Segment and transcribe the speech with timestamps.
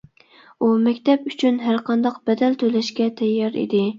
[0.61, 3.83] ئۇ مەكتەپ ئۈچۈن ھەر قانداق بەدەل تۆلەشكە تەييار ئىدى.